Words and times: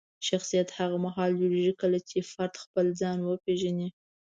شخصیت 0.29 0.69
هغه 0.79 0.97
مهال 1.05 1.31
جوړېږي 1.39 1.73
کله 1.81 1.97
چې 2.09 2.27
فرد 2.31 2.53
خپل 2.63 2.85
ځان 3.01 3.17
وپیژني. 3.23 3.89